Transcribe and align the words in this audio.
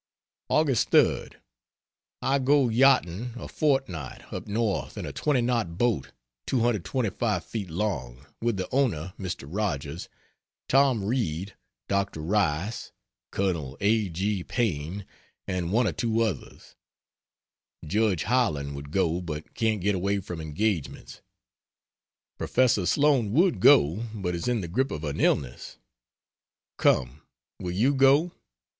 Aug. 0.49 0.65
3rd. 0.65 1.35
I 2.23 2.39
go 2.39 2.69
yachting 2.69 3.33
a 3.35 3.47
fortnight 3.47 4.33
up 4.33 4.47
north 4.47 4.97
in 4.97 5.05
a 5.05 5.13
20 5.13 5.41
knot 5.41 5.77
boat 5.77 6.11
225 6.47 7.45
feet 7.45 7.69
long, 7.69 8.25
with 8.41 8.57
the 8.57 8.67
owner, 8.71 9.13
(Mr. 9.19 9.47
Rogers), 9.47 10.09
Tom 10.67 11.05
Reid, 11.05 11.53
Dr. 11.87 12.21
Rice, 12.21 12.91
Col. 13.29 13.77
A. 13.79 14.09
G. 14.09 14.43
Paine 14.43 15.05
and 15.45 15.71
one 15.71 15.85
or 15.85 15.91
two 15.93 16.21
others. 16.21 16.75
Judge 17.85 18.23
Howland 18.23 18.75
would 18.75 18.89
go, 18.89 19.21
but 19.21 19.53
can't 19.53 19.81
get 19.81 19.93
away 19.93 20.19
from 20.19 20.41
engagements; 20.41 21.21
Professor 22.39 22.87
Sloane 22.87 23.33
would 23.33 23.59
go, 23.59 23.97
but 24.15 24.33
is 24.33 24.47
in 24.47 24.61
the 24.61 24.67
grip 24.67 24.89
of 24.89 25.03
an 25.03 25.19
illness. 25.19 25.77
Come 26.79 27.21
will 27.59 27.69
you 27.69 27.93
go? 27.93 28.31